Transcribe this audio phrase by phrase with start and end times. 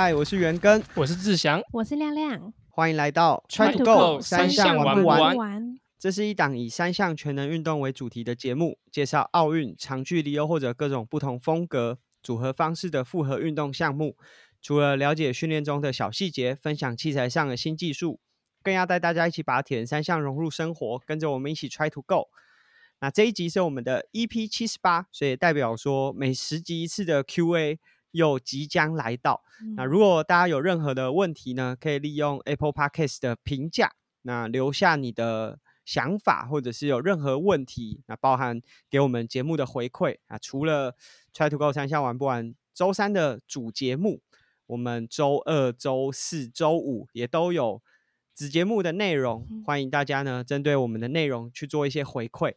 [0.00, 2.52] 嗨，我是元根，我是志祥，我是亮亮。
[2.70, 5.04] 欢迎来到 Try to Go，Go 三项项玩不？
[5.04, 5.80] 玩？
[5.98, 14.16] 这是一档以三项全能运动为主题的节目，介绍奥运、长距离又或者各种不同风格、组合方式的复合运动项目。
[14.62, 18.20] 除了了解训练中的小细节，分享器材上的新技术，
[18.62, 22.28] 更要带大家一起把铁人三项融入生活，跟着我们一起 Try to Go。
[23.00, 27.80] 那这一集是我们的 EP 七十八，所以代表说每十集一次的 Q&A
[28.12, 29.42] 又即将来到。
[29.76, 40.38] 那如果大家有任何的问题呢，可以利用 Apple Podcast 的评价，那留下你的想法，或者是有任何问题，那包含给我们节目的回馈啊。
[40.38, 40.94] 除了
[41.34, 44.20] Try to Go 三项玩不完周三的主节目，
[44.66, 47.82] 我们周二、周四周五也都有
[48.34, 52.54] 子节目的内容，欢迎大家呢针对我们的内容去做一些回馈。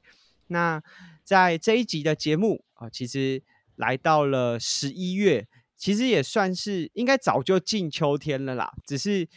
[0.48, 0.84] 那
[1.24, 3.42] 在这一集的节目啊、其实
[3.82, 9.28] 来到了十一月，其实也算是应该早就进秋天了啦，只是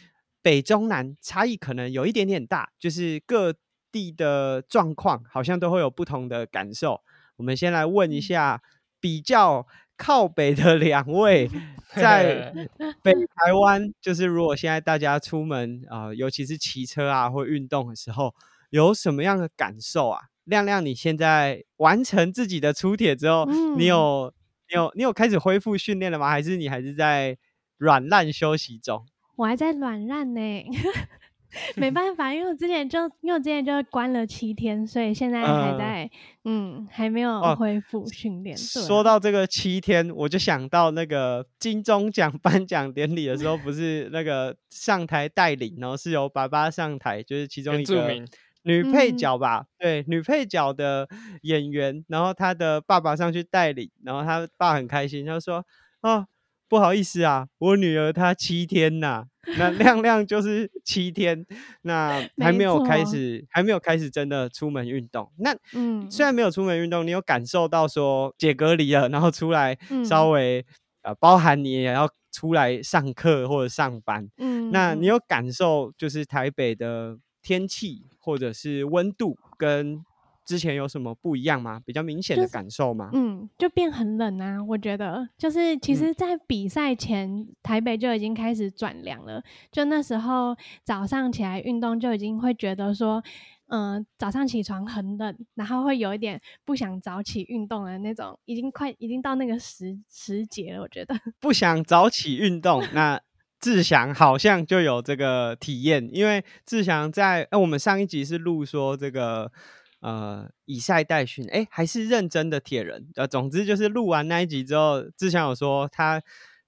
[0.43, 3.55] 北中南差异可能有一点点大，就是各
[3.91, 7.01] 地的状况好像都会有不同的感受。
[7.37, 8.61] 我们先来问一下
[8.99, 9.65] 比较
[9.97, 11.49] 靠北的两位，
[11.97, 12.53] 在
[13.01, 18.35] 北台湾，就是如果现在大家出门啊、尤其是骑车啊或运动的时候，
[18.69, 20.21] 有什么样的感受啊？
[20.45, 23.45] 亮亮，你现在完成自己的出铁之后，
[23.77, 24.33] 你嗯有
[24.69, 26.29] 你有你有开始恢复训练了吗？
[26.29, 27.37] 还是你还是在
[27.77, 29.05] 软烂休息中？
[29.35, 30.39] 我还在软烂呢，
[31.75, 36.09] 没办法，因为我之前就因为我之前就关了七天，所以现在还嗯在
[36.45, 38.57] 嗯还没有哦恢复训练。
[38.57, 48.07] 说到这个七天，我就想到那个金钟奖 颁奖典礼的时候，不是那个上台带领，然后是由爸爸上台，就是其中一个
[48.65, 49.13] 女配嗯。
[49.13, 51.07] 角吧，对，女配角的
[51.43, 55.65] 演员，然后她的爸爸上去带领，然后她爸很开心，他说
[56.01, 56.27] ：“哦，
[56.67, 61.45] 不好意思啊，我女儿她七天呐、那亮亮就是七天，
[61.83, 63.05] 那 还没没有开错。
[63.05, 65.31] 始，还没有开始真的出门运动。
[65.37, 66.33] 那嗯，虽然。
[66.35, 70.29] 没有出门运动，你有感受到说解隔离了，然后出来稍嗯。
[70.29, 70.65] 微、
[71.03, 75.07] 呃，包含你也要出来上课或者上班，嗯，那你嗯。
[75.07, 80.03] 有感受就是台北的天气或者是温度跟
[80.43, 81.79] 之前有什么不一样吗？
[81.85, 83.11] 比较明显的感受吗？
[83.13, 84.63] 嗯，就变很冷啊！
[84.63, 89.43] 我觉得，就是其嗯实，在比赛前，台北就已经开始转凉了。
[89.71, 93.23] 就那时候早上起来运动，就已经会觉得说，
[93.67, 100.81] 嗯、早上起床很冷，然后会有一点不想早起运动的那种，已经快已经到那个时时节了。
[100.81, 103.19] 我觉得，不想早起运动，那
[103.59, 109.51] 志祥好像就有这个体验，因为志祥在呃我们上一集是录说这个
[110.01, 116.21] 呃以赛代训，哎，还是认真的铁人，呃，总之就是录完那一集之后，志祥有说他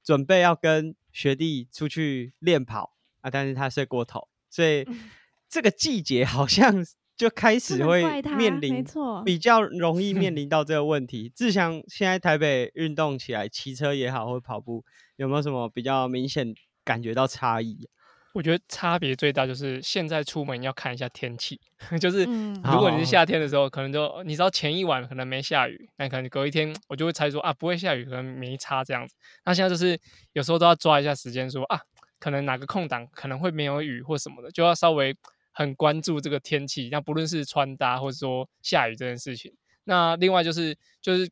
[0.04, 4.88] 准备要跟学弟出去练跑啊，但是他睡过头，所以
[5.50, 6.86] 这个季节好像
[7.18, 10.34] 就开始会面临没错比较容易面。
[10.36, 11.32] 临到这个问题。
[11.36, 16.54] 志祥现在台北运动起来，骑车也好或跑步，有没有什么比较明显
[16.88, 17.90] 感觉到差异？
[18.34, 21.60] 我觉得差别最大就是现在出门要看一下天气，
[22.00, 29.16] 就是嗯如果你是哦夏天的时候，可能就你知道前一晚可能没下雨，那可能隔一天我就会猜说啊不会下雨，可能没差这样子。
[29.44, 30.00] 那现在就是
[30.34, 31.82] 有时候都要抓一下时间说啊，
[32.20, 35.16] 可能哪个空档可能会没有雨或什么的，就要稍微
[35.52, 36.90] 很关注这个天气。
[36.92, 39.52] 那不论是穿搭或者说下雨这件事情，
[39.86, 41.28] 那另外就是就是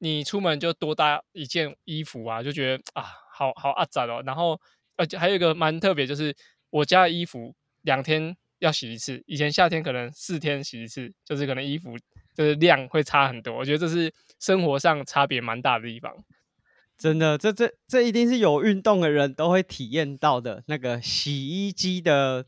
[0.00, 4.22] 你出门就多搭一件衣服啊，就觉得啊好好阿展哦。
[4.26, 4.60] 然后
[4.96, 6.34] 而且还有一个蛮特别，就是
[6.70, 11.96] 我家的衣服两天要洗一次，以前夏天可能四天洗一次，就是可能衣服
[12.34, 13.56] 就是量会差很多。
[13.56, 16.14] 我觉得这是生活上差别蛮大的地方。
[16.96, 22.46] 真的，这这这一定是有运动的人都会体验到的那个洗衣机的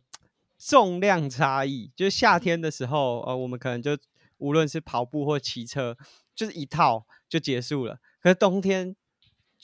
[0.56, 1.90] 重量差异。
[1.96, 3.98] 就是夏天的时候，呃，我们可能就
[4.38, 5.96] 无论是跑步或骑车，
[6.36, 7.98] 就是一套就结束了。
[8.20, 8.94] 可是冬天，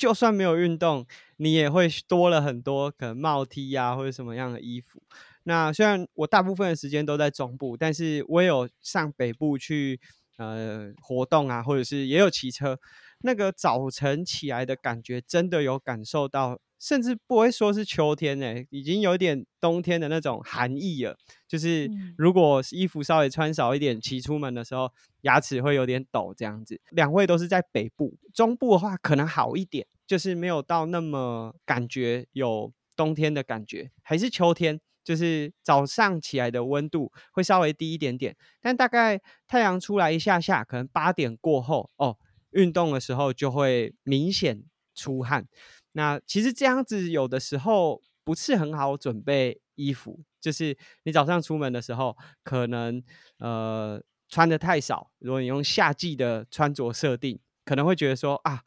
[0.01, 1.07] 就算没有运动，
[1.37, 5.03] 你也会多了很多可能帽 T 啊、或者什么样的衣服。
[5.43, 10.01] 那虽然我大部分的时间都在中部，但是我也有上北部去
[10.39, 12.81] 呃活动啊，或者是也有骑车。
[13.19, 21.17] 那个早晨起来的感觉，真的有感受到，甚至不会说是秋天哎、已经有点冬天的那种寒意了。
[21.47, 24.91] 就是嗯如果衣服稍微穿少一点，骑出门的时候
[25.21, 26.81] 牙齿会有点抖这样子。
[26.91, 34.81] 两位都是在北部，中部的话可能好一点，就是没有到那么感觉有冬天的感觉，还是秋天。
[35.03, 39.19] 就是早上起来的温度会稍微低一点点，但大概
[39.49, 42.17] 太阳出来一下下，可能八点过后哦，
[42.51, 44.63] 运动的时候就会明显
[44.95, 45.49] 出汗。
[45.93, 53.03] 那其实这样子有的时候不是很好准备衣服，就是你早上出门的时候，可能
[53.39, 55.11] 呃穿的太少。
[55.19, 58.63] 如果你用夏季的穿着设定，可能会觉得说啊，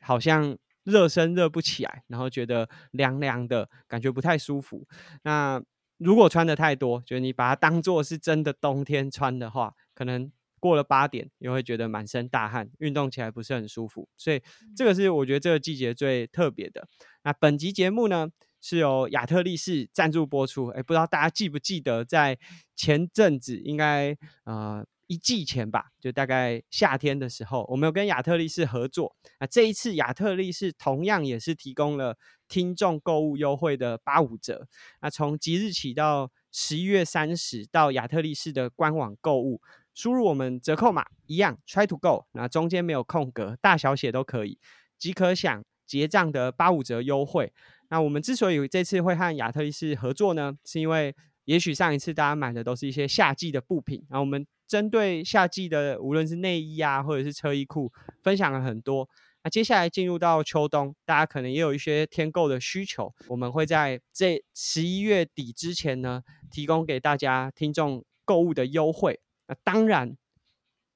[0.00, 4.86] 好像热身热不起来，然后觉得凉凉的感觉不太舒服。
[5.22, 5.62] 那
[5.98, 10.30] 如果穿的太多，就是你把它当做是真的冬天穿的话，可能。
[10.60, 14.40] 过了八点，又会觉得满身大汗，运动起来不是很舒服，所以
[14.76, 16.86] 这个是我觉得这个季节最特别的。
[17.24, 18.28] 那本集节目呢，
[18.60, 20.66] 是由亚特力士赞助播出。
[20.68, 22.38] 哎，不知道大家记不记得，在
[22.76, 29.16] 前阵子，应该呃一季前吧，就大概夏天的时候，我们有跟亚特力士合作。
[29.40, 32.16] 那这一次亚特力士同样也是提供了
[32.48, 34.68] 听众购物优惠的八五折。
[35.00, 39.60] 那从即日起到十一月三十，到亚特力士的官网购物。
[39.94, 44.58] 输入我们折扣码一样，try to go，那中间没有空格，大小写都可以，
[44.98, 47.52] 即可享结账的八五折优惠。
[47.88, 51.14] 那我们之所以这次会和亚特力士合作呢，是因为
[51.44, 57.92] 也许上一次大家买的都是一些夏季的布品，那我们针对夏季的无论是内衣啊，或者是车衣裤，
[58.22, 59.08] 分享了很多。
[59.42, 69.18] 那接下来进入到秋冬，大家可能也有一些添购的需求，我们会在这十一月底之前呢，提供给大家听众购物的优惠。
[69.64, 70.16] 当然，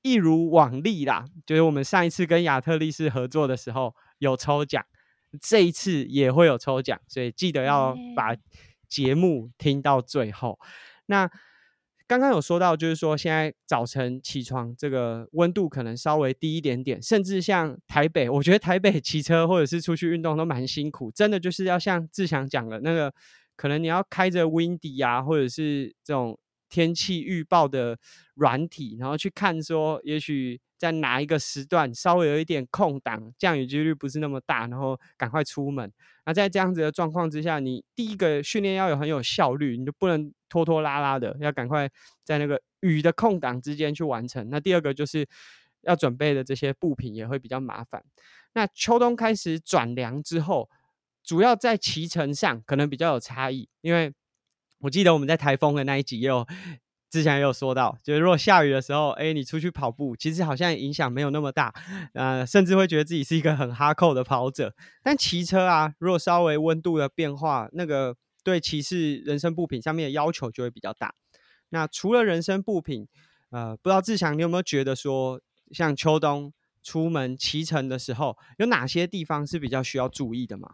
[0.02, 4.84] 一如往例啦，就是我们上一次跟亚特力士合作的时候有抽奖，
[5.40, 8.36] 这一次也会有抽奖，所以记得要把
[8.88, 10.58] 节目听到最后。
[11.06, 11.30] 那
[12.06, 23.14] 刚刚有说到，就是说现在早晨起床这个温度可能稍微低一点点，甚至像台北，我觉得台北骑车或者是出去运动都蛮辛苦，真的就是要像志祥讲的那个，
[23.56, 26.38] 可能你要开着 windy 啊，或者是这种。
[26.74, 27.96] 天气预报的
[28.34, 35.88] 软体，然后去看说，也许在哪一个时段稍微有一点空档，降雨几率不是那么大，然后赶快出门。
[36.26, 41.88] 那在这样子的状况之下，你第一个训练要有很有效率，你就不能拖拖拉拉的，要赶快
[42.24, 44.50] 在那个雨的空档之间去完成。
[44.50, 45.24] 那第二个就是
[45.82, 48.02] 要准备的这些布品也会比较麻烦。
[48.54, 50.68] 那秋冬开始转凉之后，
[51.22, 54.12] 主要在骑乘上可能比较有差异，因为。
[54.84, 56.46] 我记得我们在台风的那一集也有
[57.10, 61.72] 之前也有说到，就是如果下雨的时候，哎，你出去跑步，其实好像影响没有那么大，
[62.12, 64.74] 呃，甚至会觉得自己是一个很哈扣的跑者。
[65.02, 71.14] 但骑车啊，如果稍微温度的变化，那个对骑士人身部品上面的要求就会比较大。
[71.70, 73.08] 那除了人身部品，
[73.50, 75.40] 呃，不知道志强你有没有觉得说，
[75.70, 76.52] 像秋冬
[76.82, 80.68] 出门骑乘的时候，有哪些地方是比较需要注意的吗？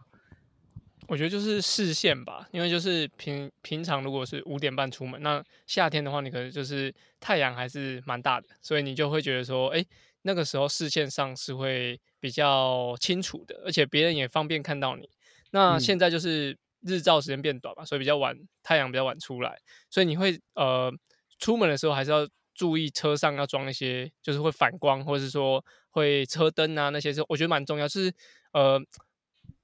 [1.10, 9.84] 我觉得就是视线吧，因为就是平平常如果是五点半出门，那夏天的话，你可能就是太阳还是蛮大的，所以你就会觉得说，哎，
[10.22, 15.10] 那个时候视线上是会比较清楚的，而且别人也方便看到你。
[15.50, 19.58] 那现在就是日照时间变短嘛，所以比较晚，太阳比较晚出来，
[19.90, 20.92] 所以你会呃
[21.40, 22.24] 出门的时候还是要
[22.54, 28.14] 注意车上要装一些，就是会反光，或者是说会车灯啊那些，是我觉得蛮重要，就是
[28.52, 28.80] 呃。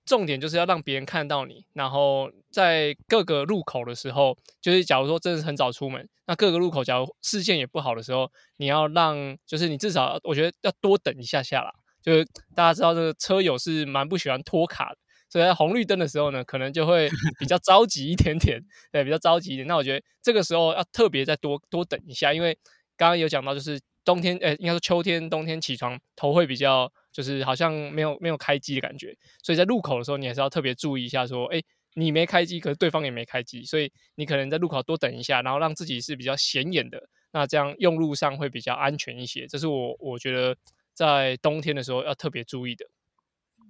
[0.06, 11.70] 重点就是要让别人看到你，然后在各个路口的时候，就是假如说真的是很早出门，那各个路口假如视线也不好的时候，你要让就是你至少我觉得要多等一下下啦。
[12.00, 14.98] 就是大家知道这个车友是蛮不喜欢拖卡的，
[15.28, 17.10] 所以在红绿灯的时候呢，可能就会
[17.40, 19.66] 比较着急一点点，对，比较着急一点。
[19.66, 22.56] 那我觉得这个时候要特别再多多等一下，因为
[22.96, 26.90] 刚刚有讲到就是冬天，呃，应该说秋天冬天起床头会比较。
[27.16, 31.62] 就是好像没有没有开机的感觉，所以在路口的时候，你还是要特别注意一下，说，哎，
[31.94, 39.46] 你没开机，可是对方也没开机，所以你可能在路口多等一下，然后让自己是比较显眼的，那这样用路上会比较安全一些。
[39.46, 40.54] 这是我我觉得
[40.92, 42.84] 在冬天的时候要特别注意的。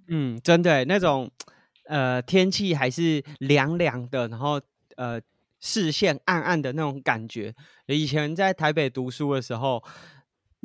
[0.08, 1.30] 嗯，真的，那种
[1.84, 4.60] 呃天气还是凉凉的，然后
[4.96, 5.20] 呃
[5.60, 7.54] 视线暗暗的那种感觉。
[7.86, 9.84] 以前在台北读书的时候。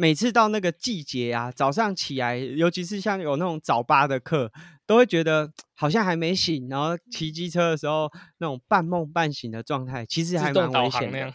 [0.01, 4.51] 每次到那个季节啊，早上起来，尤其是像有那种早八的课，
[4.88, 11.31] 都会觉得好像还没醒，然后骑机车的时候那种半梦半醒的状态，其实还蛮危险的。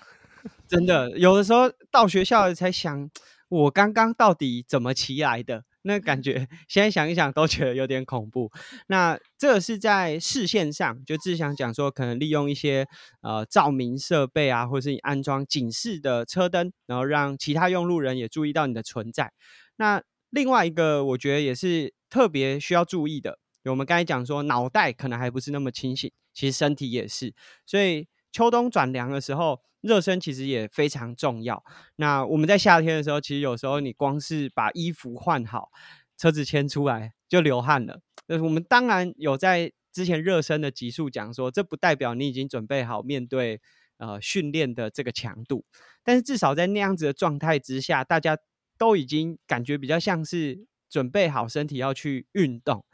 [0.67, 3.09] 真的，有的时候到学校才想，
[3.49, 5.63] 我刚刚到底怎么骑来的？
[5.87, 8.51] 那感觉现在想一想都觉得有点恐怖。
[8.89, 12.87] 那这是在视线上，就只想讲说，可能利用一些
[13.23, 19.33] 呃照明设备啊，或是你安装警示的车灯，然后让其他用路人也注意到你的存在。
[19.77, 23.39] 那另外一个，我觉得也是特别需要注意的。
[23.65, 27.33] 我们刚才讲说，脑袋可能还不是那么清醒，其实身体也是。
[27.65, 29.63] 所以秋冬转凉的时候。
[29.83, 31.63] 热身其实也非常重要。
[31.97, 35.69] 那我们在夏天的时候，其实有时候你光是把衣服换好，
[36.17, 38.01] 车子牵出来就流汗了。
[38.27, 43.61] 呃，我们当然有在之前热身的集数讲说，这不代表你已经准备好面对
[43.99, 45.65] 呃训练的这个强度，
[46.03, 48.37] 但是至少在那样子的状态之下，大家
[48.77, 52.85] 都已经感觉比较像是准备好身体要去运动。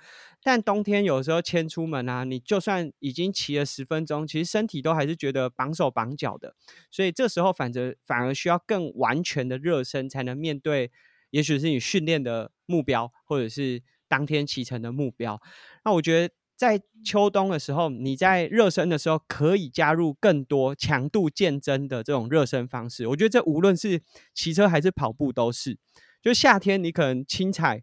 [0.45, 6.57] 但冬天有时候牵出门啊，你就算已经骑了十分钟，其实身体都还是觉得绑手绑脚的，
[6.91, 10.91] 所以这时候反正反而需要更完全的热身，才能面对，
[11.31, 15.41] 也许是你训练的目标，或者是当天骑乘的目标。
[15.85, 23.07] 那我觉得在秋冬的时候，你在热身的时候可以加入更多强度渐增的这种热身方式。
[23.07, 24.03] 我觉得这无论是
[24.35, 25.79] 骑车还是跑步都是，
[26.23, 27.83] 就夏天你可能轻踩。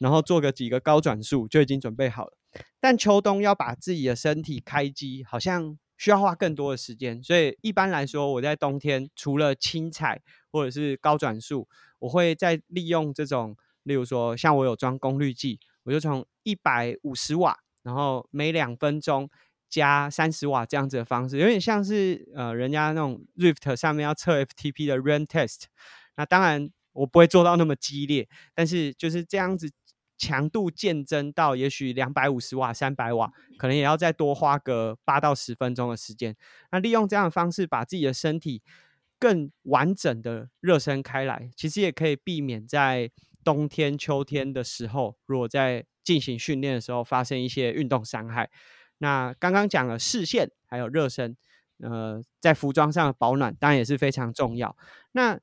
[0.00, 2.32] 然后做个几个高转速就已经准备好了，
[2.80, 7.22] 但秋冬要把自己的身体开机，好像需要花更多的时间。
[7.22, 11.68] 所以一般来说，我在冬天除了轻踩或者是高转速，
[12.00, 19.30] 我会再利用这种，例如说像我有装功率计，我就从一百五十瓦，然后每两分钟
[19.70, 25.66] 加三十瓦这样子的方式，有点像是呃人家那种 Rift 上面要测 FTP 的 Run Test。
[26.16, 29.70] 那当然我不会做到那么激烈，但是就是这样子。
[30.16, 36.34] 强度渐增到也许两百五十瓦、三百瓦，可能也要再多花个八到十分钟的时间。
[36.70, 38.62] 那利用这样的方式，把自己的身体
[39.18, 43.10] 更完整的热身开来，其实也可以避免在
[43.42, 48.48] 冬天、秋天的时候，如果在进行训练的时候发生一些运动伤害。
[48.98, 51.36] 那刚刚讲了视线还有热身，
[51.78, 54.74] 呃，在服装上的保暖当然也是非常重要。
[55.10, 55.40] 那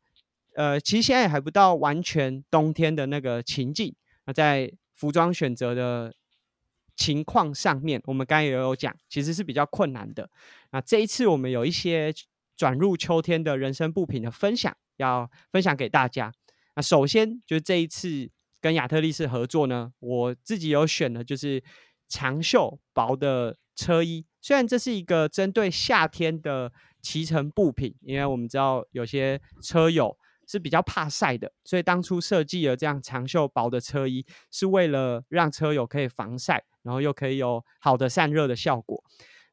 [0.56, 3.96] 呃，其实现在还不到完全冬天的那个情境。
[4.26, 6.14] 那在服装选择的
[6.96, 10.30] 情况上面，我们刚才也有讲，其实是比较困难的。
[10.72, 12.14] 那这一次我们有一些
[12.56, 16.32] 转入秋天的人生布品的分享，要分享给大家。
[16.76, 18.30] 那首先就是这一次
[18.60, 21.64] 跟亚特力士合作呢，我自己有选的就是
[22.08, 24.26] 长袖薄的车衣。
[24.42, 30.16] 虽然这是一个针对夏天的骑乘布品，因为我们知道有些车友。
[30.48, 39.02] 是比较怕晒的，所以当初设计了这样长袖薄的车衣，是为了让车友可以防晒，然后又可以有好的散热的效果。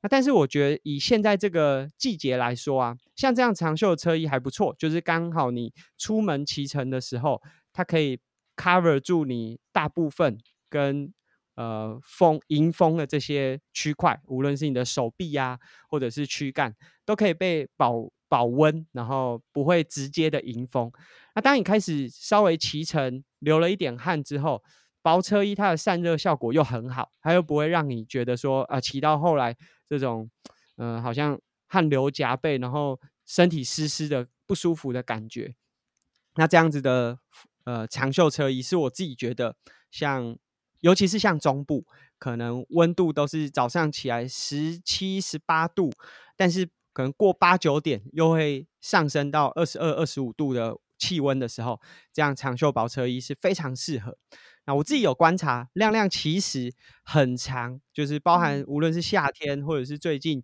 [0.02, 7.40] 那但是我觉得以现在这个季节来说啊，像这样长袖的车衣还不错，就是刚好你出门骑乘的时候，
[7.72, 8.18] 它可以
[8.56, 11.12] cover 住你大部分跟
[11.54, 18.10] 呃风迎风的这些区块，无论是你的手臂呀，或者是躯干，都可以被保。
[18.28, 20.92] 保温，然后不会直接的迎风。
[21.34, 24.62] 那当你开始稍微骑乘，流了一点汗之后，
[25.02, 29.56] 薄车衣它的散热效果又很好，它又不会让你觉得说啊，骑到后来
[29.86, 30.30] 这种，
[30.76, 35.54] 呃，好像汗流浃背，然后身体湿湿的不舒服的感觉。
[36.34, 37.18] 那这样子的
[37.64, 39.56] 呃长袖车衣是我自己觉得，
[39.90, 40.36] 像
[40.80, 41.86] 尤其是像中部，
[42.18, 45.92] 可能温度都是早上起来十七十八度，
[46.36, 46.68] 但是。
[46.98, 51.80] 可能过八九点又会上升到二十二、二十五度的气温的时候，
[52.12, 54.18] 这样长袖薄车衣是非常适合。
[54.66, 56.74] 那我自己有观察，亮亮其实
[57.04, 60.42] 很长，就是包含无论是夏天或者是最近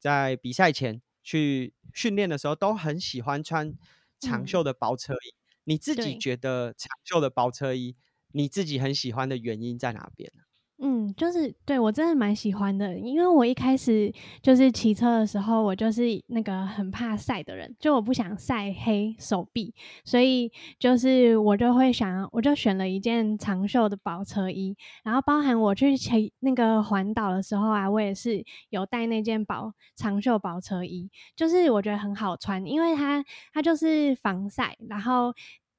[0.00, 3.72] 在比赛前去训练的时候，都很喜欢穿
[4.18, 5.34] 长袖的薄车衣。
[5.62, 7.94] 你自己觉得长袖的薄车衣，
[8.32, 10.42] 你自己很喜欢的原因在哪边呢？
[10.78, 14.12] 嗯，就是对我真的蛮喜欢的，因为我一开始
[14.42, 19.72] 就是骑车的时候，我就是那个很怕晒的人，就我不想晒黑手臂，
[20.04, 35.32] 所以就是我就会想，我就选了一件长袖的薄车衣，然后包含我去骑那个环岛的时候啊，我也是有带那件薄长袖薄车衣，就是我觉得很好穿，因为它它就是防晒，然后。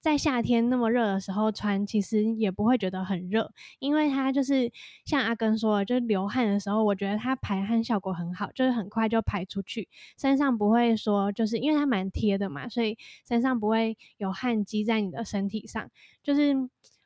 [0.06, 4.72] 在夏天那么热的时候穿，其实也不会觉得很热，因为它就是
[5.04, 12.96] 像阿根说的，就是流汗的时候，我觉得它排汗效果很好，就是很快就排出去，身上不会说，就是因为它蛮贴的嘛，所以
[13.28, 15.90] 身上不会有汗积在你的身体上。
[16.22, 16.54] 就是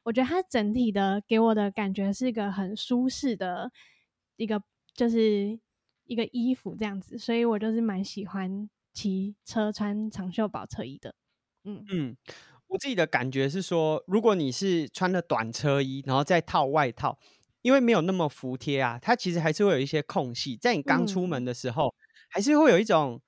[0.04, 3.72] 我觉得它整体的给我的感觉是一个很舒适的
[4.36, 4.62] 一个，
[4.94, 5.58] 就是
[6.04, 11.16] 一个衣服这样子，所以我就是蛮喜欢骑车穿长袖薄车衣的。
[11.64, 12.18] 嗯嗯。
[12.70, 17.18] 我自己的感觉是说，如果你是穿的短车衣，然后再套外套，
[17.64, 21.94] 因为没有那么服帖啊，它其实还是会有一些空隙，在你刚出门的时候，
[22.30, 23.20] 还是会有一种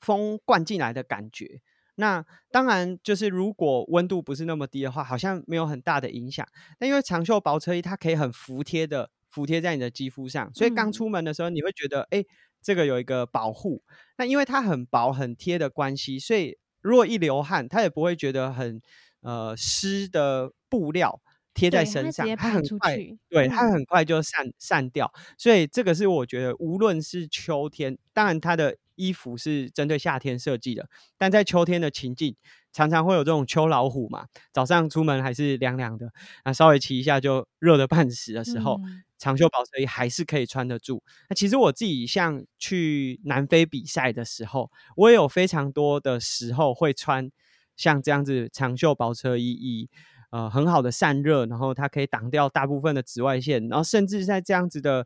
[0.00, 1.60] 风灌进来的感觉。
[1.94, 6.44] 那当然，就是如果温度不是那么低的话，好像没有很大的影响。
[6.76, 12.24] 但因为长袖薄车衣，它可以很服帖的服帖在你的肌肤上，所以刚出门的时候，你会觉得，哎，
[12.60, 13.84] 这个有一个保护。
[14.16, 16.58] 那因为它很薄很贴的关系，所以。
[16.80, 18.80] 如果一流汗，他也不会觉得很
[19.20, 21.20] 呃湿的布料
[21.54, 22.96] 贴在身上，它很快，
[23.28, 25.12] 对，它嗯很快就散散掉。
[25.36, 30.86] 所以这个是我觉得，无论是秋天，当然它的衣服是针对夏天设计的，
[31.16, 32.36] 但在秋天的情境，
[32.72, 36.12] 常常会有这种秋老虎嘛，早上出门还是凉凉的，
[36.44, 41.02] 那稍微骑一下就热得半死的时候，嗯长袖薄车衣还是可以穿得住。
[41.28, 47.28] 那其实我自己像去南非比赛的时候，我也有非常多的时候会穿
[47.76, 49.90] 像这样子长袖薄车衣，以
[50.30, 55.04] 呃很好的散热，然后它可以挡掉大部分的紫外线，然后甚至在这样子的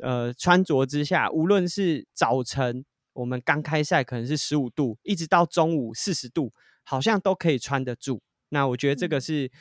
[0.00, 2.84] 呃穿着之下，无论是早晨
[3.16, 6.52] 我们刚开赛可能是十五度，一直到中午四十度，
[6.84, 8.22] 好像都可以穿得住。
[8.50, 9.52] 那我觉得这个嗯是，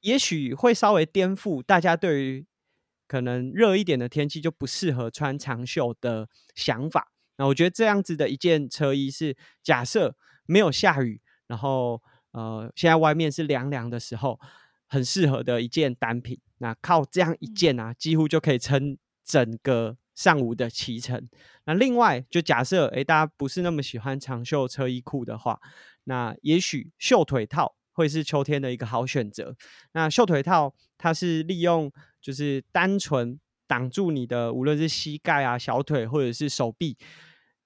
[0.00, 2.46] 也许会稍微颠覆大家对于
[3.06, 7.12] 可能热一点的天气就不适合穿长袖的想法。
[7.36, 10.16] 那我觉得这样子的一件车衣是，假设
[10.46, 12.02] 没有下雨，然后
[12.32, 14.40] 呃现在外面是凉凉的时候，
[14.88, 16.40] 很适合的一件单品。
[16.58, 21.28] 那靠这样一嗯件啊，几乎就可以撑整个上午的骑乘。
[21.64, 25.60] 那另外，就假设诶大家不是那么喜欢长袖车衣裤的话，
[26.04, 29.54] 那也许袖腿套会是秋天的一个好选择。
[29.92, 31.90] 那袖腿套它是利用
[32.20, 36.96] 就是单纯挡住你的无论是膝盖啊、小腿或者是手臂，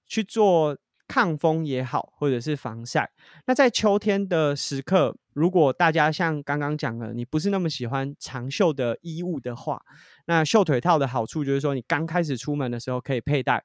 [0.05, 0.77] 去做
[1.07, 3.09] 抗风也好，或者是防晒。
[3.45, 9.79] 那在秋天的时刻，如果大家像刚刚讲的，你不是那么喜欢长袖的衣物的话，
[10.25, 13.63] 那袖腿套的好处就是说，你刚开始出门的时候可以佩戴。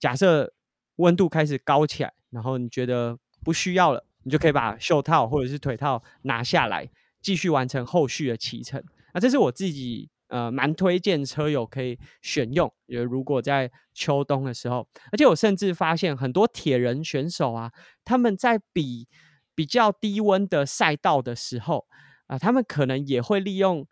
[0.00, 0.52] 假设
[0.96, 8.82] 温度开始高起来，然后你觉得不需要了，你就可以把袖套或者是腿套拿下来，继续完成后续的骑乘。
[9.14, 17.70] 那这是我自己呃蛮推荐车友可以选用，也，如果在秋冬的时候，而且我甚至发现很多铁人选手啊，
[18.04, 19.06] 他们在比
[19.54, 21.86] 比较低温的赛道的时候
[22.26, 23.86] 啊、他们可能也会利用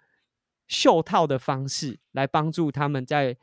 [0.66, 3.36] 袖套的方式来帮助他们在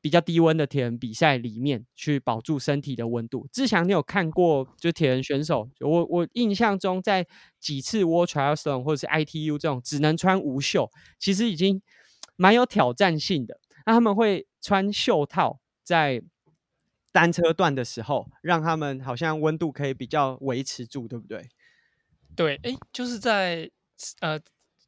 [0.00, 3.48] 比较低温的铁人比赛里面去保住身体的温度。
[3.50, 5.68] 志强，你有看过就铁人选手？
[5.80, 7.26] 我我印象中在
[7.58, 11.80] 几次 World Triathlon 或者是 ITU 这种只能穿无袖，其实已经
[12.36, 13.58] 蛮有挑战性的。
[13.86, 16.22] 那他们会穿袖套在
[17.18, 21.48] 单车段的时候，让他们好像温度可以比较维持住，对不对？
[22.36, 23.68] 对，哎，就是在
[24.20, 24.38] 呃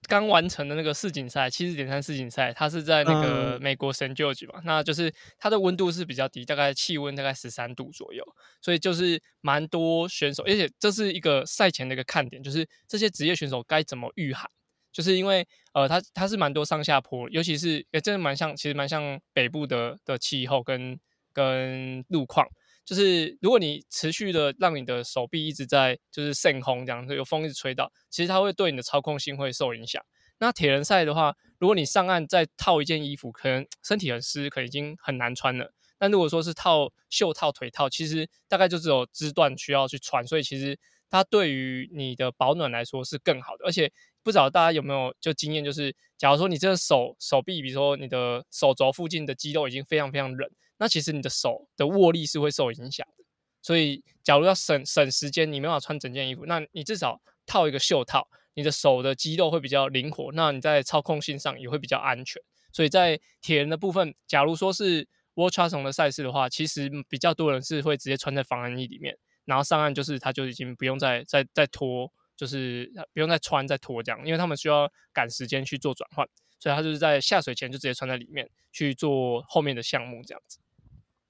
[0.07, 8.25] 刚完成的那个世锦赛，七十点三世锦赛，它是在那个嗯美国神 George 嘛，那就是它的温度是比较低，大概气温大概十三度左右，
[8.63, 14.49] 所以就是蛮多选手，而且这是一个赛前的一个看点，就是这些职业选手该怎么御寒。
[14.93, 20.99] 就是因为呃，它它是蛮多上下坡，尤其是也真的蛮像，其实蛮像北部的的气候跟
[21.33, 22.47] 跟路况。
[22.85, 30.03] 就是如果你持续的让你的手臂一直在就是盛空这样，有风一直吹到，其实它会对你的操控性会受影响。
[30.39, 35.73] 那铁人赛的话，如果你上岸再套一件衣服，可能身体很湿，可能已经很难穿了。
[35.99, 40.79] 但如果说是套袖套、腿套，其实大概就只有肢段需要去穿，所以其实
[41.11, 43.67] 它对于你的保暖来说是更好的。
[43.67, 43.93] 而且
[44.23, 53.25] 不知道大家有没有就经验，就是假如说你这个手手臂，比如说你的手肘附近的肌肉已经非常非常冷，那其实你的手的握力是会受影响的。
[53.63, 62.41] 所以假如要省省时间，你没办法穿整件衣服，那你至少套一个袖套，你的手的肌肉会比较灵活，那你在操控性上也会比较安全。
[62.73, 76.27] 所以在铁人的部分，假如说是 World c h a s o n 的赛事的话，其实比较多人是会直接穿在防寒衣里面，然后上岸就是他就已经不用再再再脱，就是不用再穿再脱这样，因为他们需要赶时间去做转换，
[76.59, 80.59] 所以他就是在下水前就直接穿在里面去做后面的项目这样子。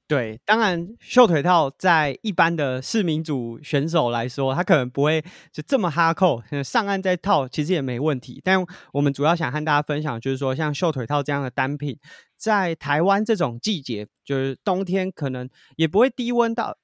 [0.07, 8.41] 对，当然袖腿套在一般的市民组选手来说，他可能不会就这么哈扣，上岸再套其实也没问题。
[8.43, 8.59] 但
[8.93, 11.97] 我们主要想和大家分享，就是说像袖腿套这样的单品，
[12.37, 16.77] 在台湾这种季节，就是冬天可能也不会低温到。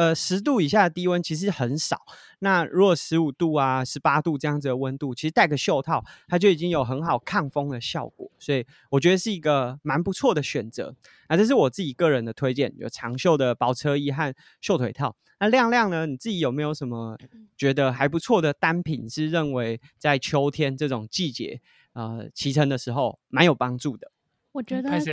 [0.00, 2.00] 呃，十度以下的低温其实很少。
[2.38, 8.30] 那如果十五度啊、十八度这样子的温度，其实戴个袖套，它就已经有很好抗风的效果。
[8.38, 10.94] 所以我觉得是一个蛮不错的选择。
[11.28, 15.14] 那这是我自己个人的推荐，有长袖的薄车衣和袖腿套。
[15.38, 16.06] 那亮亮呢？
[16.06, 17.18] 你自己有没有什么
[17.54, 21.60] 觉得还不错的单品，是认为在秋天这种季节，
[21.92, 24.10] 呃，骑乘的时候蛮有帮助的？
[24.52, 25.12] 我觉得在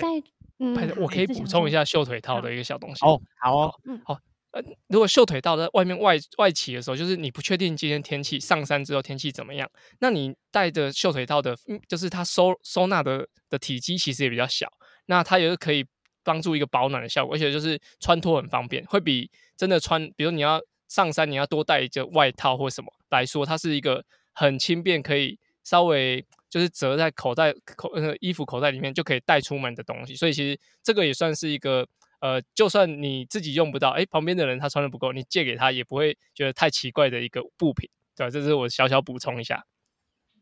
[0.59, 3.05] 嗯，我可以补充一下袖腿套的一个小东西。
[3.05, 3.73] 哦，好哦，
[4.87, 11.55] 如果袖腿套在外面外外企的时候，就是你不确定今天天气上山之后天气怎么样，那你带着袖腿套的，
[11.87, 14.71] 就是它收收纳的的体积其实也比较小，
[15.05, 15.85] 那它也是可以
[16.23, 30.15] 帮助一个保暖的效果，而且就是穿脱很方便，会比真的穿，比如你要上山你要多带一件外套或什么来说，它是一个很轻便，可以稍微就是折在口袋口呃衣服口袋里面就可以带出门的东西。
[30.15, 31.87] 所以其实这个也算是一个
[32.19, 38.29] 呃，就算你自己用不到，哎，旁边的人他穿的不够，你借给他也不会觉得太奇怪的一个物品，对吧？
[38.29, 39.65] 这是我小小补充一下。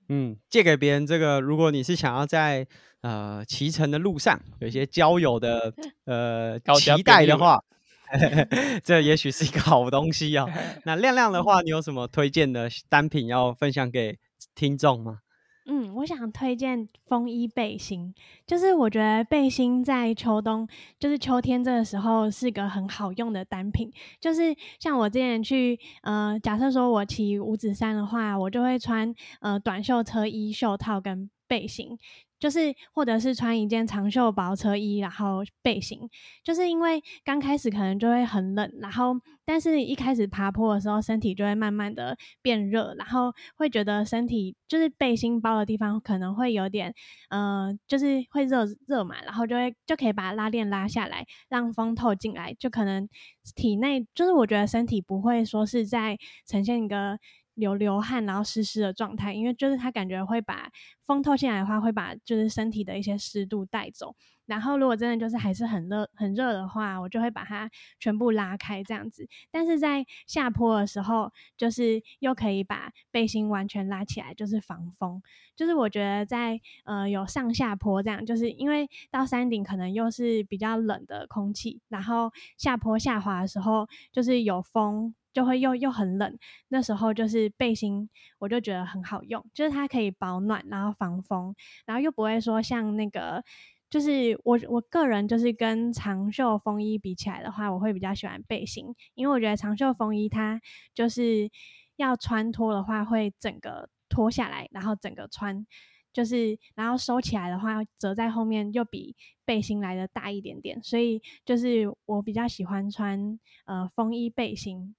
[0.08, 2.68] 嗯，借给别人这个，如果你是想要在
[3.02, 5.74] 呃骑乘的路上有一些交友的
[6.06, 7.60] 呃期待的话，
[8.84, 10.48] 这也许是一个好东西哦。
[10.86, 14.20] 那亮亮的话，你有什么推荐的单品要分享给
[14.54, 15.22] 听众吗？
[15.68, 18.14] 嗯，我想推荐风衣背心，
[18.46, 20.68] 就是我觉得背心在秋冬，
[21.00, 23.92] 就是秋天这个时候是个很好用的单品。
[24.22, 31.98] 就是像我之前去，呃，假设说我骑五指山的话，我就会穿呃短袖车衣、袖套跟背心。
[32.40, 36.00] 就是，或者是穿一件长袖薄车衣，然后背心，
[36.44, 46.94] 就是因为刚开始可能就会很冷，然后，但是一开始爬坡的时候，身体就会慢慢的变热，然后会觉得身体就是背心包的地方可能会有点，
[47.30, 53.08] 呃，就是会热热嘛，然后就会就可以把拉链拉下来，让风透进来，就可能
[53.56, 57.18] 体内就是我觉得身体不会说是在呈现一个。
[57.56, 60.70] 流流汗，然后湿湿的状态，因为就是它感觉会把
[61.06, 64.16] 风透进来的话，会把就是身体的一些湿度带走。
[64.46, 67.68] 然后如果真的就是还是很热很热的话，我就会把它
[68.00, 69.28] 全部拉开这样子。
[69.50, 75.20] 但是在下坡的时候，就是又可以把背心完全拉起来，就是防风。
[75.56, 85.16] 就是我觉得在呃有上下坡这样，就是因为到山顶可能又是比较冷的空气，然后下坡下滑的时候就是有风。
[85.36, 91.54] 就会又又很冷，那时候就是背心，我就觉得很好用，就是它可以保暖，然后防风，
[91.86, 93.44] 然后又不会说像那个，
[93.90, 100.62] 就是我我个人就是跟长袖风衣比起来的话，我会比较喜欢背心，因为我觉得长袖风衣它
[100.94, 101.50] 就是
[101.98, 105.68] 要穿脱的话会整个脱下来，然后整个穿，
[106.14, 114.96] 就是然后收起来的话折在后面又比背心来的大一点点，所以就是我比较喜欢穿呃风衣背心。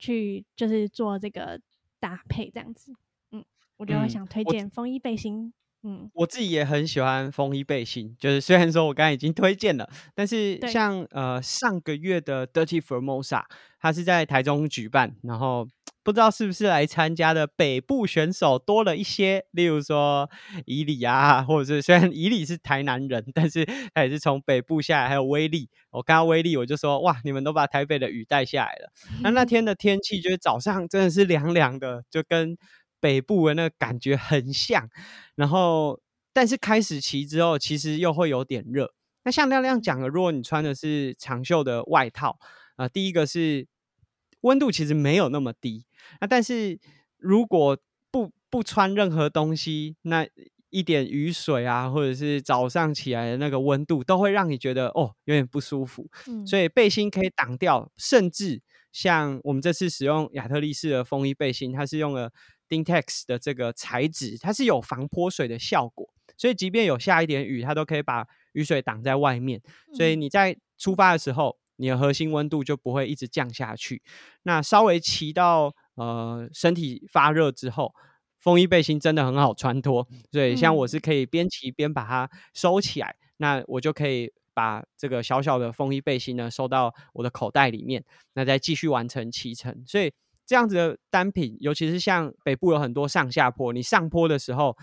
[0.00, 1.60] 去就是做这个
[2.00, 2.92] 搭配这样子，
[3.30, 3.44] 嗯，
[3.76, 13.42] 我觉得我想推荐风衣背心，嗯，我自己也很喜欢风衣背心，就是虽然说我刚才已经推荐了，但是像呃上个月的 Dirty Formosa，
[13.80, 15.68] 它是在台中举办，然后。
[16.02, 20.28] 不知道是不是来参加的北部选手多了一些，例如说
[20.64, 25.08] 以里啊，或者是虽然以里是台南人，但是他也是从北部下来。
[25.10, 28.90] 还有威力，我看到威力，我就说哇，你们都把台北的雨带下来了。
[29.22, 32.56] 那那 天的天气就是早上真的是凉凉的，就跟
[33.00, 34.88] 北部的那个感觉很像。
[35.34, 36.00] 然后，
[36.32, 38.92] 但是开始骑之后，其实又会有点热。
[39.24, 42.38] 那像亮亮讲的，如果你穿的是长袖的外套，
[42.76, 43.66] 啊，第一个是。
[44.42, 45.84] 温度其实没有那么低，
[46.18, 46.80] 那但是
[47.18, 47.76] 如果
[48.10, 50.26] 不不穿任何东西，那
[50.70, 56.08] 一点雨水啊，或者是早上起来的那个温度，都会让你觉得哦有点不舒服。
[56.46, 62.32] 所以背心可以挡掉，甚至像我们这次使用亚特力士的风衣背心，它是用了
[62.70, 69.60] Dintex 的这个材质，它是有防泼水的效果，所以即便有下一点雨，它都可以把雨水挡在外面。
[69.92, 71.58] 所以你在出发的时候。
[71.80, 74.02] 你的核心温度就不会一直降下去。
[74.42, 77.94] 那稍微骑到呃身体发热之后，
[78.38, 80.06] 风衣背心真的很好穿脱。
[80.30, 88.04] 所以像我是可以边骑边把它收起来，那我就可以把这个小小的风衣背心呢收到我的口袋里面，
[88.34, 89.82] 那再继续完成骑乘。
[89.86, 90.12] 所以
[90.50, 94.76] 这样子的单品，尤其是像北部有很多上下坡，你上坡的时候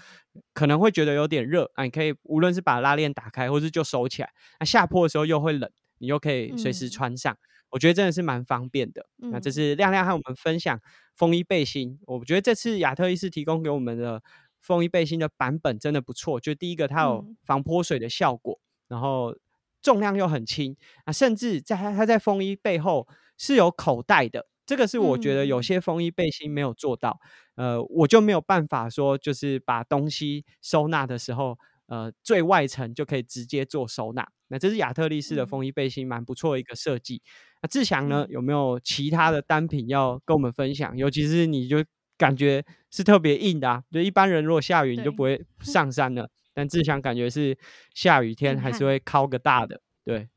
[0.53, 4.29] 可能会觉得有点热，啊，你可以无论是把拉链打开，或是就收起来。
[4.61, 5.69] 那下坡的时候又会冷。
[5.97, 7.37] 你又可以随时穿上，
[7.69, 9.05] 我觉得真的是蛮方便的。
[9.17, 10.79] 那这是亮亮和我们分享
[11.15, 14.23] 风衣背心，我觉得这次亚特伊斯提供给我们的
[14.61, 16.39] 风衣背心的版本真的不错。
[16.39, 19.35] 就第一个，它有防泼水的效果，然后
[19.81, 27.19] 重量又很轻啊，甚至在它在风衣背后是有口袋的，这个是我觉得有些风衣背心没有做到。
[27.55, 31.57] 呃，我就没有办法说，就是把东西收纳的时候。
[31.89, 34.27] 呃，最外层就可以直接做收纳。
[34.49, 37.21] 那这是亚特力士的风衣背心，蛮不错的一个设计。
[37.61, 40.97] 那志强呢，有没有其他的单品要跟我们分享？
[40.97, 41.81] 尤其是你就
[42.17, 47.57] 感觉是特别硬的，就一般人如果下雨你就不会 上山了，但志强感觉是
[47.93, 49.79] 下雨天还是会敲个大的。
[50.03, 50.27] 对，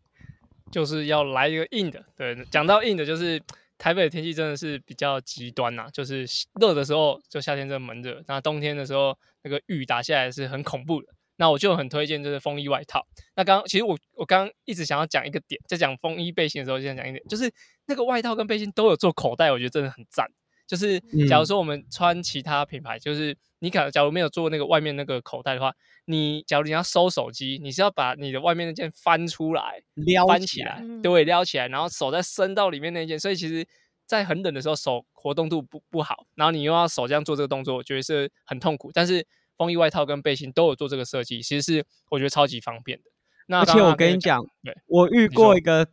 [0.71, 2.05] 就是要来一个硬的。
[2.16, 3.43] 对，讲到硬的，就是
[3.81, 6.27] 台北的天气真的是比较极端呐，就是
[6.61, 11.09] 热的时候就夏天这闷热，那冬天的时候那个雨打下来是很恐怖的。
[11.37, 13.03] 那我就很推荐就是风衣外套。
[13.35, 17.51] 那刚刚其实我我刚刚一直想要讲一个点，在讲风衣背心的时候，就想讲一点，就是
[17.87, 20.31] 那个外套跟背心都有做口袋，我觉得真的很赞。
[20.71, 33.67] 就是假如说我们穿其他品牌，就是你可能假如没有做那个外面那个口袋的话，你假如你要收手机，你是要把你的外面那件翻出来，撩翻起来，对，撩起来，然后手再伸到里面那件，所以其实。
[34.07, 38.91] 在很冷的时候，手活动度不不好，然后你又要手这样做这个动作，我觉得是很痛苦。
[38.93, 39.25] 但是
[39.57, 43.05] 风衣外套跟背心都有做这个设计，其实是我觉得超级方便的。
[43.47, 45.87] 那而且我跟你讲，对，我遇过一个，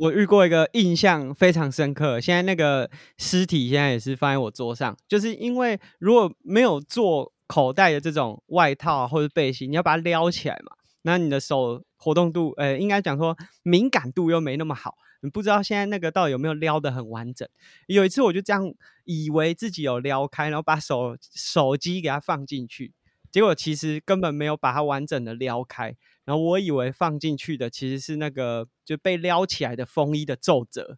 [0.00, 2.18] 我遇过一个印象非常深刻。
[2.18, 17.46] 现在那个尸体现在也是放在我桌上，就是因为如果没有做口袋的这种外套啊或者背心，你要把它撩起来嘛，那你的手活动度，呃，应该讲说敏感度又没那么好，你不知道现在那个到底有没有撩得很完整。
[17.86, 18.72] 有一次我就这样
[19.04, 22.94] 以为自己有撩开，然后把手手机给它放进去，
[23.30, 25.94] 结果其实根本没有把它完整的撩开。
[26.24, 30.96] 然后我以为放进去的其实是那个就被撩起来的风衣的皱褶，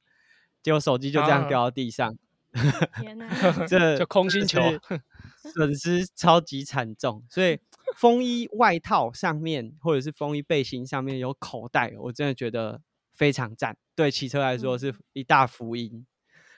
[0.63, 2.17] 结果手机就这样啊掉到地上，
[3.01, 3.29] 天哪，
[3.67, 4.61] 这就空心球，
[5.55, 7.25] 损失超级惨重。
[7.31, 7.59] 所以
[7.97, 12.81] 风衣外套上面或者是风衣背心上面有口袋，我真的觉得
[13.13, 16.07] 非常赞，对骑车来说嗯是一大福音。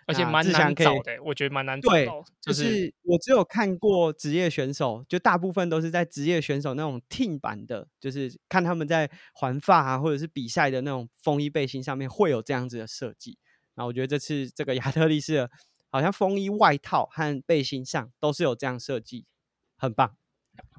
[0.07, 13.39] 而且蛮难找的，我觉得蛮难找对到，就就是是我只有看过职业选手，就大部分都是在职业选手那种 team 版的，就是看他们在环发啊，或者是比赛的那种风衣背心上面会有这样子的设计。
[13.75, 15.51] 然后我觉得这次这个亚特力士的
[15.91, 19.27] 好像风衣外套和背心上都是有这样设计，
[19.77, 20.17] 很棒。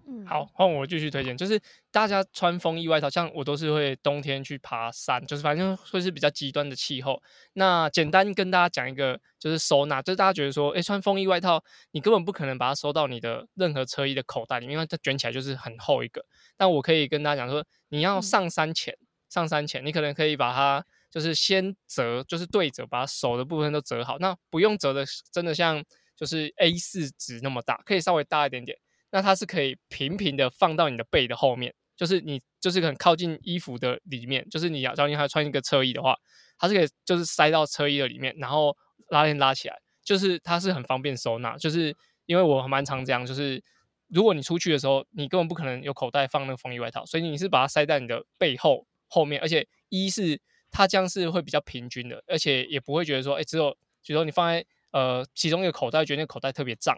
[0.07, 1.59] 嗯好，，换我继续推荐，就是
[1.91, 7.19] 大家穿风衣外套，像我都是会冬天去爬山，就是反正会是比较极端的气候。
[7.53, 16.23] 那简单跟大家讲一个，就是收纳，就是大家觉得说，诶，穿风衣外套，你根本不可能把它收到你的任何车衣的口袋里面，因为它卷起来就是很厚一个。
[16.55, 18.95] 但我可以跟大家讲说，你要嗯上山前，
[19.29, 24.19] 上山前，你可能可以把它就是先折，就是对折，把手的部分都折好。
[24.19, 25.83] 那不用折的，真的像
[26.15, 28.77] 就是 A 四纸那么大，可以稍微大一点点。
[29.15, 36.13] 那它是可以平平的放到你的背的后面，就是你就是很靠近衣服的里面，就是你要假如你还穿一个车衣的话，
[36.57, 38.75] 它是可以就是塞到车衣的里面，然后
[39.07, 41.55] 拉链拉起来，就是它是很方便收纳。
[41.55, 43.63] 就是因为我蛮常这样，就是
[44.09, 50.37] 如果你出去的时候，你根本不可能有口袋放那个风衣外套，所以你是把它塞在你的背后后面，而且一是
[50.69, 53.71] 它这样是会比较平均的，而且也不会觉得说，哎，只有
[54.05, 56.97] 比如说你放在呃其中一个口袋，觉得那个口袋特别胀。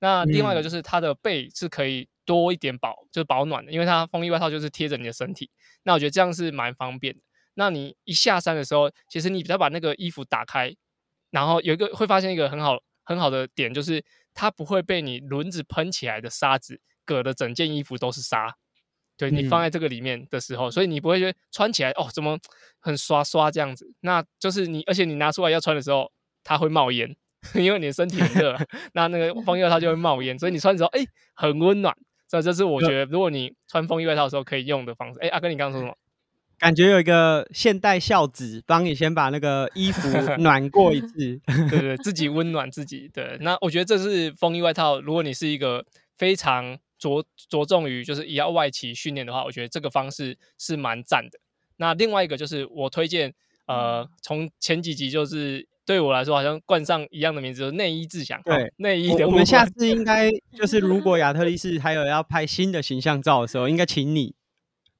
[0.00, 5.50] 那另外一个嗯就是它的背是可以多一点保，就是保暖的，因为它风衣外套就是贴着你的身体。
[5.82, 7.20] 那我觉得这样是蛮方便的。
[7.54, 10.74] 那你一下山的时候，其实你只要把那个衣服打开，
[11.30, 18.54] 然后有一个会发现一个很好很好的点，就是它不会被你轮子喷起来的沙子隔的整件衣服都是沙。
[19.16, 22.38] 对你放嗯在这个里面的时候，所以你不会觉得穿起来哦怎么
[22.78, 23.92] 很刷刷这样子。
[24.02, 26.12] 那就是你，而且你拿出来要穿的时候，
[26.44, 27.16] 它会冒烟，
[27.54, 28.58] 因为你的身体很热，
[28.92, 31.94] 那那个风衣外套就会冒烟，所以你穿的时候哎很温暖。
[32.30, 35.18] 所以这是我觉得，如果你穿风衣外套的时候可以用的方式。
[35.20, 35.96] 哎，阿哥，你刚刚说什么？
[36.58, 41.40] 感觉有一个现代孝子帮你先把那个衣服 暖过一次。
[41.70, 43.08] 对对，自己温暖自己。
[43.14, 45.00] 对，那我觉得这是风衣外套。
[45.00, 45.82] 如果你是一个
[46.18, 51.38] 非常着着重于就是也要外企训练的话，我觉得这个方式是蛮赞的。
[51.78, 53.32] 那另外一个就是我推荐，
[53.66, 58.38] 呃，从前几集就是对我来说好像冠上一样的名字，就是内衣志祥。
[58.44, 64.34] 对哦内衣我的部我们下次应该就是，如果亚特力士还有要拍新的形象照的时候，应该请你。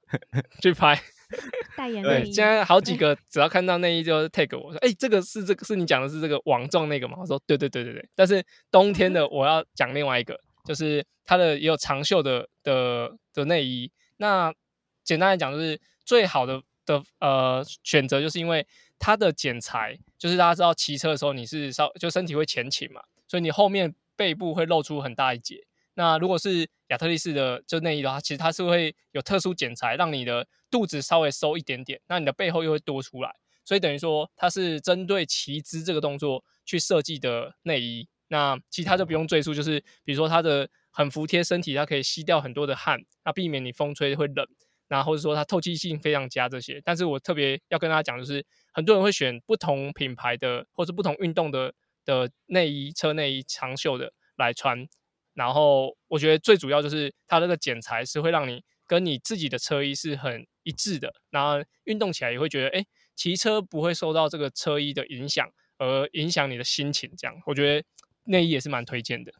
[0.63, 0.99] 去拍。
[1.29, 1.39] 对，
[1.77, 7.19] 代言内衣现在好几个只要看到内衣就是 tag 我说，哎、这个是这个是你讲的是这个网状那个吗？
[7.21, 8.09] 我说对对对对对。
[8.15, 13.93] 但是冬天的我要讲另外一个，就是它的也有长袖的的的内衣。
[14.17, 14.51] 那
[15.05, 18.67] 简单来讲，就是最好的的呃选择，就是因为
[18.99, 25.65] 它的剪裁，就是大家知道骑车的时候你是稍就身体会前倾嘛，所以你后面背部会露出很大一截。
[25.95, 33.35] 那如果是亚特力士的就内衣的话，其实它是会有特殊剪裁，让你的肚子稍微收一点点，那你的背后又会多出来，
[33.65, 38.09] 所以等于说它是针对骑姿这个动作去设计的内衣。
[38.29, 44.47] 那其他就不用赘述，就是比如说它的很服帖身体，它可以吸掉很多的汗，那避免你风吹会冷，
[44.89, 46.81] 那或者说它透气性非常佳这些。
[46.85, 51.73] 但是我特别要跟大家讲，就是很多人会选不同品牌的或者不同运动的
[52.05, 54.87] 的内衣、车内衣、长袖的来穿。
[55.35, 67.09] 然后我觉得最主要就是它这个剪裁是会让你跟你自己的车衣是很一致的，然后运动起来也会觉得，哎，骑车不会受到这个车衣的影响，而影响你的心情。
[67.17, 67.87] 这样，我觉得
[68.25, 69.33] 内衣也是蛮推荐的。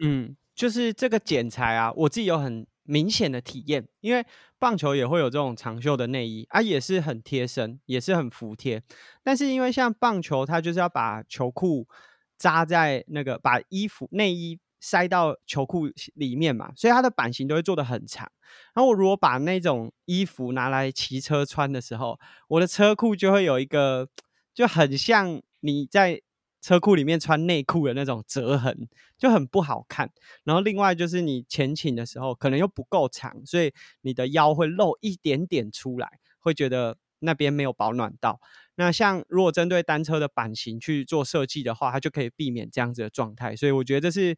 [0.00, 4.24] 嗯，就是这个剪裁啊，我自己有很明显的体验，因为
[4.58, 8.82] 棒球也会有这种长袖的内衣啊，也是很贴身，也是很服帖。
[9.22, 11.88] 但是因为像棒球，它就是要把球裤
[12.36, 18.30] 扎在那个把衣服内衣塞到球裤里面嘛，所以它的版型都会做的很长。
[18.74, 22.18] 然后我如果把那种衣服拿来骑车穿的时候，
[22.48, 24.08] 我的车裤就会有一个
[24.52, 26.20] 就很像你在
[26.62, 30.10] 车库里面穿内裤的那种折痕，就很不好看。
[30.44, 38.40] 然后另外就是你前倾的时候可能又不够长，所以你的腰会露一点点出来，会觉得那边没有保暖到。
[38.76, 43.54] 那像如果针对单车的版型去做设计的话，它就可以避免这样子的状态。
[43.54, 44.36] 所以我觉得这是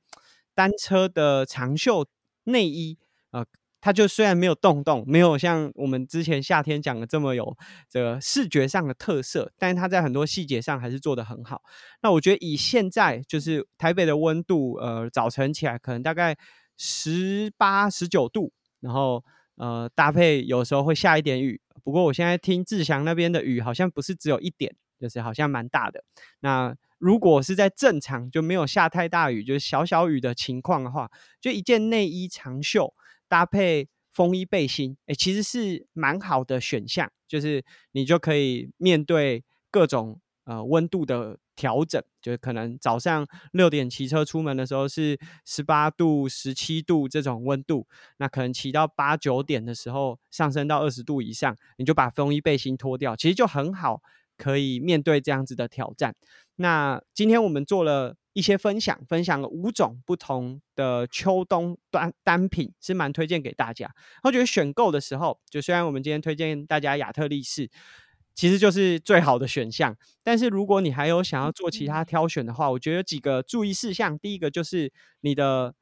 [0.55, 2.07] 单车的长袖
[2.45, 2.99] 内衣，
[3.31, 3.45] 呃，
[3.85, 7.55] 它就虽然没有洞洞，没有像我们之前夏天讲的这么有
[7.87, 11.61] 这个视觉上的特色，但是它在很多细节上还是做得很好。
[12.01, 16.35] 那我觉得以现在就是台北的温度，呃，早晨起来可能大概
[16.79, 19.23] 十八、十九度，然后
[19.57, 21.61] 呃搭配有时候会下一点雨。
[21.83, 26.03] 不过我现在听志祥那边的雨好像不是只有一点，就是好像蛮大的。
[26.41, 32.95] 那如果是在正常就没有下太大雨，就是小小雨的情况的话，就一件内衣长袖
[33.35, 37.11] 搭配风衣背心，哎，其实是蛮好的选项。
[37.27, 39.43] 就是你就可以面对
[39.73, 41.41] 各种呃温度的。
[41.57, 54.03] 调整就是可能早上六点骑车出门的时候是十八度、十七度这种温度，那可能骑到八九点的时候上升到二十度以上，你就把风衣背心脱掉，其实就很好，
[54.37, 56.17] 可以面对这样子的挑战。
[56.57, 63.91] 那今天我们做了一些分享，分享了五种不同的秋冬单单品，是蛮推荐给大家。
[64.23, 67.71] 我觉得选购的时候，就虽然我们今天推荐大家亚特力士。
[68.37, 74.19] 其实就是最好的选项，但是如果你还有想要做其他挑选的话，我觉得有几个注意事项。
[74.19, 75.73] 第一个就是你的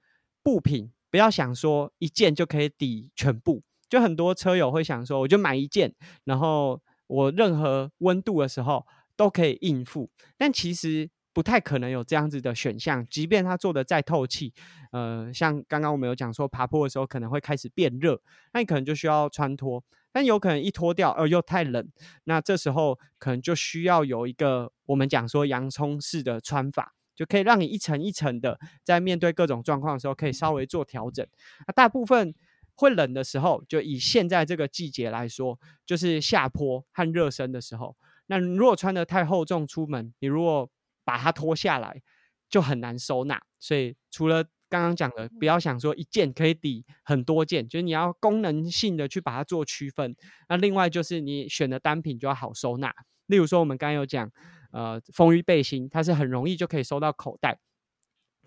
[0.43, 13.07] 布品不要想说一件就可以抵全部，就很多车友会想说，我就买一件，然后我任何温度的时候都可以应付，但其实不太可能有这样子的选项。
[13.09, 14.53] 即便它做的再透气，
[14.91, 18.21] 呃，像刚刚我们有讲说爬坡的时候可能会开始变热，
[18.53, 19.83] 那你可能就需要穿脱。
[20.15, 21.89] 但有可能一脱掉，呃，又太冷，
[22.25, 31.27] 那这时候可能就需要有一个我们讲说洋葱式的穿法，就可以让你一层一层的在面对各种状况的时候，可以稍微做调整。
[31.67, 32.35] 那大部分
[32.75, 37.97] 会冷的时候，就以现在这个季节来说，就是下坡和热身的时候。
[38.33, 40.71] 那如果穿的太厚重出门，你如果
[41.05, 42.01] 把它脱下来，
[42.49, 43.43] 就很难收纳。
[43.59, 50.17] 所以除了刚刚讲的，不要想说一件可以抵很多件，就是你要功能性的去把它做区分。
[50.49, 52.91] 那另外就是你选的单品就要好收纳。
[53.27, 54.33] 例如说，我们刚刚有讲，
[54.71, 57.59] 呃，风衣背心，它是很容易就可以收到口袋；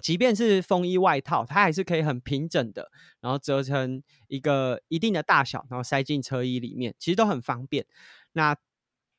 [0.02, 2.90] 即便是风衣外套，它还是可以很平整的，
[3.22, 7.86] 然后折成一个一定的大小，然后塞进车衣里面，其实都很方便。
[8.34, 8.56] 那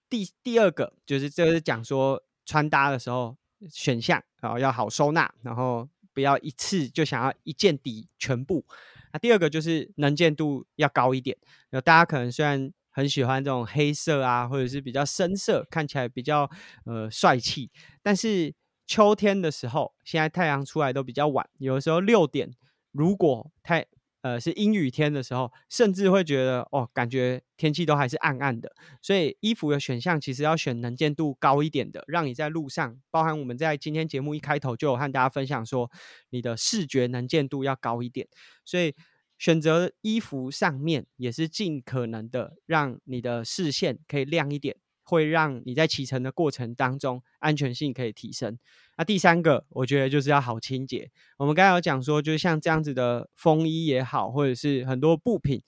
[0.08, 3.36] 第第二个就是这是讲说穿搭的时候
[3.70, 5.88] 选项啊，要好收纳，然后。
[6.16, 8.64] 不要一次就想要一件抵全部。
[9.12, 11.36] 那第二个就是能见度要高一点。
[11.68, 16.50] 那大家可能虽然很喜欢这种黑色啊，或者是比较深色，看起来比较
[16.86, 17.70] 呃帅气，
[18.02, 18.54] 但是
[18.86, 22.50] 秋天的时候，现在太阳出来都比较晚，有的时候六点
[22.92, 23.84] 如果太。
[24.26, 28.72] 呃，是阴雨天的时候，甚至会觉得哦，感觉天气都还是暗暗的。
[29.00, 35.88] 所以衣服的选项其实要选能见度高一点的，让你在路上，包含我们在今天节目一开头就有和大家分享说，
[36.30, 38.26] 你的视觉能见度要高一点。
[38.64, 38.96] 所以
[39.38, 44.76] 选择衣服上面也是尽可能的让你的视线可以亮一点。
[45.06, 48.58] 会让你在骑乘的过程当中安全性可以提升。
[48.98, 51.10] 那第三个，我觉得就是要好清洁。
[51.38, 55.62] 我们刚才有讲说，就是像这样子的风衣也好，或者是很多布品，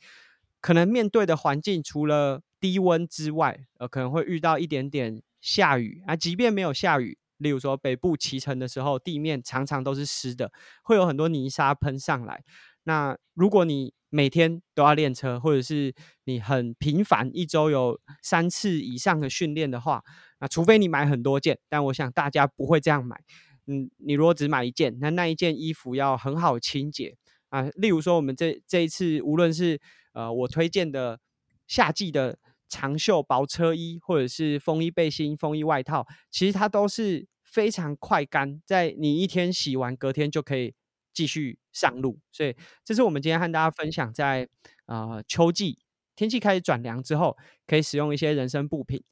[0.60, 6.16] 可能面对的环境除了低温之外，呃，可能会遇到一点点下雨啊。
[6.16, 10.50] 即便没有下雨，例如说北部骑乘的时候，地面常常都是湿的，
[10.82, 12.42] 会有很多泥沙喷上来。
[12.84, 20.02] 那如果你每天都要练车，或者是你很频繁，一周有三次以上的训练的话，
[20.40, 23.20] 那除非你买很多件，但我想大家不会这样买。
[23.66, 27.14] 嗯，你如果只买一件，那那一件衣服要很好清洁
[27.50, 27.68] 啊。
[27.74, 29.78] 例如说，我们这这一次，无论是
[30.14, 31.20] 呃我推荐的
[31.66, 40.72] 夏季的长袖薄车衣，或者是风衣背心、风衣外套，其实它都是非常快干，在你一天洗完，隔天就可以。
[41.18, 42.54] 继续上路，所以
[42.84, 44.48] 这是我们今天和大家分享，在
[44.86, 45.76] 呃秋季
[46.14, 49.02] 天气开始转凉之后，可以使用一些人参布品。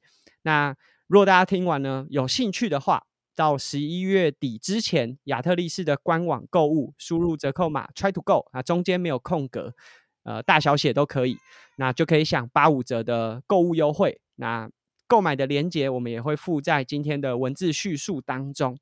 [0.43, 0.77] 那
[1.09, 9.75] 如果大家听完呢，有兴趣的话，到十一月底之前，亚特力士的官网购物，输入折扣码 try to go 啊，中间没有空格，
[10.23, 11.37] 呃大小写都可以，
[11.77, 14.21] 那就可以享八五折的购物优惠。
[14.37, 14.71] 那
[15.09, 18.79] 购买的链接我们也会附在今天的文字叙述当中。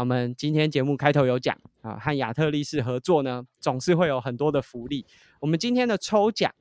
[0.00, 5.04] 我们今天节目开头有讲啊，和亚特力士合作呢，总是会有很多的福利。
[5.40, 6.54] 我们今天的抽奖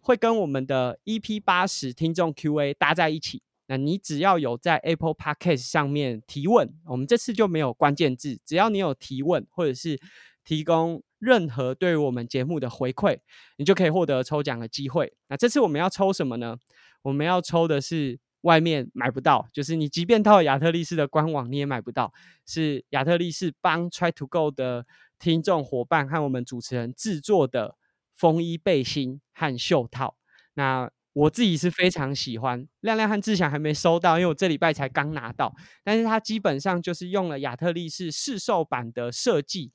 [0.00, 3.42] 会跟我们的 EP 八十听众 Q&A 搭在一起。
[3.66, 10.00] 那你只要有在 Apple Podcast 上面提问，我们这次就没有关键字，只要你有提问或者是
[10.44, 13.18] 提供任何对于我们节目的回馈，
[13.58, 15.12] 你就可以获得抽奖的机会。
[15.28, 16.56] 那这次我们要抽什么呢？
[17.02, 22.12] 我们要抽的是外面买不到，就是你即便到亚特力士的官网你也买不到，
[22.46, 24.86] 是亚特力士帮 Try to Go 的
[25.18, 27.76] 听众伙伴和我们主持人制作的
[28.14, 30.16] 风衣背心和袖套。
[30.54, 35.54] 那我自己是非常喜欢，亮亮和志祥还没收到，因为我这礼拜才刚拿到。
[35.82, 39.72] 但是它基本上就是用了亚特力士试售版的设计，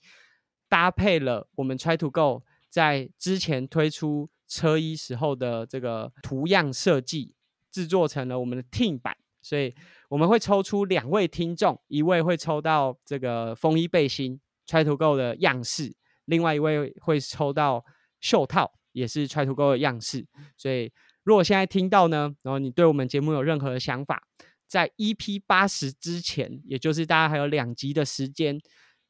[0.70, 7.34] 搭配了我们 Try to Go 在之前推出车衣时候的这个图样设计，
[7.76, 9.13] 制作成了我们的 Team 版。
[9.41, 9.76] 所以
[10.09, 17.84] 我们会抽出两位听众，一位会抽到这个风衣背心 Try to Go 的样式，另外一位会抽到
[18.21, 20.26] 袖套，也是 Try to Go 的样式。
[20.55, 20.91] 所以
[21.23, 24.23] 如果现在听到呢，然后你对我们节目有任何的想法，
[24.65, 28.59] 在 EP 八十之前，也就是大家还有两集的时间，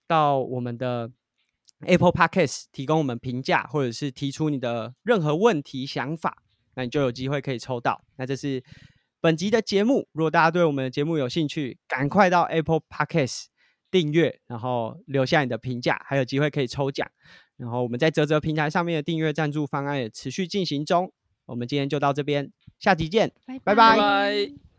[0.08, 1.10] 到我们的
[1.80, 6.44] Apple Podcast 提供我们评价，或者是提出你的任何问题想法，
[6.76, 8.04] 那你就有机会可以抽到。
[8.18, 8.64] 那这是
[9.20, 10.08] 本集的节目。
[10.12, 13.46] 如果大家对我们的节目有兴趣，赶快到 Apple Podcast
[13.90, 17.10] 订阅，然后留下你的评价，还有机会可以抽奖。
[17.58, 21.12] 然后我们在泽泽平台上面的订阅赞助方案也持续进行中。
[21.46, 24.75] 我们今天就到这边，下集见，拜拜拜拜。